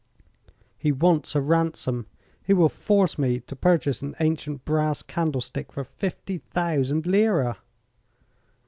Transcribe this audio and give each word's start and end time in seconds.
"He 0.79 0.91
wants 0.91 1.35
a 1.35 1.41
ransom. 1.41 2.07
He 2.43 2.55
will 2.55 2.69
force 2.69 3.19
me 3.19 3.39
to 3.41 3.55
purchase 3.55 4.01
an 4.01 4.15
ancient 4.19 4.65
brass 4.65 5.03
candlestick 5.03 5.71
for 5.71 5.83
fifty 5.83 6.39
thousand 6.39 7.05
lira." 7.05 7.59